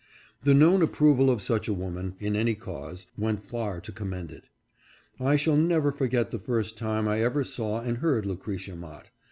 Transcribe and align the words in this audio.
The 0.41 0.55
known 0.55 0.81
approval 0.81 1.29
of 1.29 1.43
such 1.43 1.67
a 1.67 1.75
woman, 1.75 2.15
in 2.19 2.35
any 2.35 2.55
cause, 2.55 3.05
went 3.19 3.39
far 3.39 3.79
to 3.81 3.91
commend 3.91 4.31
it. 4.31 4.45
I 5.19 5.35
shall 5.35 5.55
never 5.57 5.91
forget 5.91 6.31
the 6.31 6.39
first 6.39 6.75
time 6.75 7.07
I 7.07 7.21
ever 7.21 7.43
saw 7.43 7.81
and 7.81 7.99
heard 7.99 8.25
Lucretia 8.25 8.75
Mott. 8.75 9.11